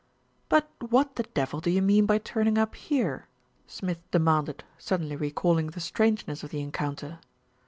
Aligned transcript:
"But 0.49 0.67
what 0.79 1.15
the 1.15 1.21
devil 1.35 1.59
do 1.61 1.69
you 1.69 1.79
mean 1.83 2.07
by 2.07 2.17
turning 2.17 2.57
up 2.57 2.73
here?" 2.73 3.27
Smith 3.67 3.99
demanded, 4.09 4.63
suddenly 4.79 5.15
recalling 5.15 5.67
the 5.67 5.79
strange 5.79 6.25
ness 6.27 6.43
of 6.43 6.49
the 6.49 6.59
encounter. 6.59 7.19